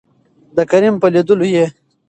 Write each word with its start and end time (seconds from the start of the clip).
دکريم 0.57 0.95
په 1.01 1.07
لېدولو 1.13 1.45
يې 1.55 1.65